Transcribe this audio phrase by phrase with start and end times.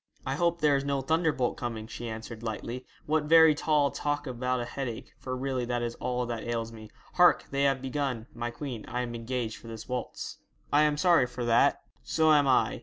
[0.25, 2.87] 'I hope there is no thunderbolt coming,' she answered, lightly.
[3.05, 6.89] 'What very tall talk about a headache, for really that is all that ails me.
[7.13, 10.39] Hark, they have begun "My Queen." I am engaged for this waltz.'
[10.73, 12.79] 'I am sorry for that.' 'So am I.